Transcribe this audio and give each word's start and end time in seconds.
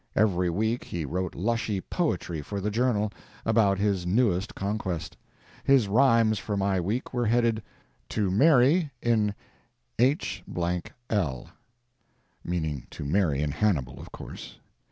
Every 0.15 0.49
week 0.49 0.85
he 0.85 1.05
wrote 1.05 1.35
lushy 1.35 1.79
"poetry" 1.79 2.41
for 2.41 2.59
the 2.59 2.71
"Journal," 2.71 3.11
about 3.45 3.77
his 3.77 4.03
newest 4.03 4.55
conquest. 4.55 5.15
His 5.63 5.87
rhymes 5.87 6.39
for 6.39 6.57
my 6.57 6.79
week 6.79 7.13
were 7.13 7.27
headed, 7.27 7.61
"To 8.09 8.31
MARY 8.31 8.89
IN 9.03 9.35
H—L," 9.99 11.49
meaning 12.43 12.87
to 12.89 13.05
Mary 13.05 13.43
in 13.43 13.51
Hannibal, 13.51 13.99
of 13.99 14.11
course. 14.11 14.57